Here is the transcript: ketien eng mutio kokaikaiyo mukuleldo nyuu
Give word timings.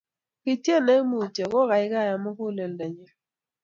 ketien 0.43 0.87
eng 0.93 1.05
mutio 1.11 1.45
kokaikaiyo 1.53 2.15
mukuleldo 2.23 2.85
nyuu 2.93 3.11